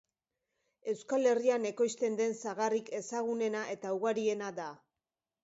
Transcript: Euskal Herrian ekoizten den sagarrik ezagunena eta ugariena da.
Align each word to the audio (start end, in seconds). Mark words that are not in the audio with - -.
Euskal 0.93 1.29
Herrian 1.31 1.67
ekoizten 1.71 2.15
den 2.21 2.33
sagarrik 2.47 2.91
ezagunena 3.01 3.63
eta 3.77 3.95
ugariena 4.01 4.51
da. 4.63 4.69